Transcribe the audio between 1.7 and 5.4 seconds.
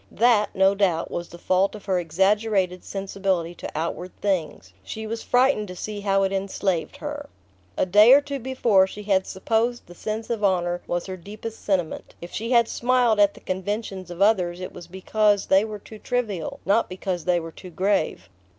of her exaggerated sensibility to outward things: she was